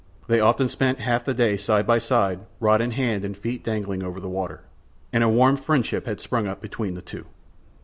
[0.27, 4.01] They often spent half the day side by side, rod in hand and feet dangling
[4.01, 4.61] over the water,
[5.13, 7.27] and a warm friendship had sprung up between the two.